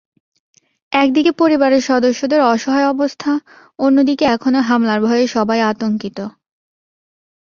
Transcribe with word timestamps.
একদিকে 0.91 1.31
পরিবারের 1.31 1.81
সদস্যদের 1.81 2.41
অসহায় 2.43 2.87
অবস্থা, 2.87 3.31
অন্যদিকে 3.79 4.25
এখনো 4.25 4.59
হামলার 4.61 4.99
ভয়ে 5.01 5.25
সবাই 5.27 5.59
আতঙ্কিত। 5.61 6.17